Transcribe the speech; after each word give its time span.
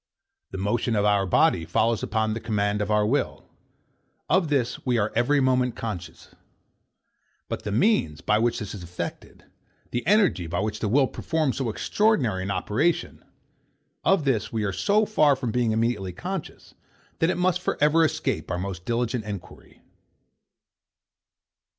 The 0.49 0.57
motion 0.57 0.95
of 0.95 1.05
our 1.05 1.27
body 1.27 1.63
follows 1.63 2.01
upon 2.01 2.33
the 2.33 2.39
command 2.39 2.81
of 2.81 2.89
our 2.89 3.05
will. 3.05 3.45
Of 4.29 4.47
this 4.47 4.83
we 4.83 4.97
are 4.97 5.11
every 5.15 5.39
moment 5.39 5.75
conscious. 5.75 6.33
But 7.47 7.65
the 7.65 7.71
means, 7.71 8.19
by 8.21 8.39
which 8.39 8.57
this 8.57 8.73
is 8.73 8.81
effected; 8.81 9.43
the 9.91 10.01
energy, 10.07 10.47
by 10.47 10.59
which 10.59 10.79
the 10.79 10.87
will 10.87 11.05
performs 11.05 11.57
so 11.57 11.69
extraordinary 11.69 12.41
an 12.41 12.49
operation; 12.49 13.23
of 14.03 14.25
this 14.25 14.51
we 14.51 14.63
are 14.63 14.73
so 14.73 15.05
far 15.05 15.35
from 15.35 15.51
being 15.51 15.71
immediately 15.71 16.13
conscious, 16.13 16.73
that 17.19 17.29
it 17.29 17.37
must 17.37 17.61
for 17.61 17.77
ever 17.79 18.03
escape 18.03 18.49
our 18.49 18.57
most 18.57 18.85
diligent 18.85 19.23
enquiry. 19.23 19.83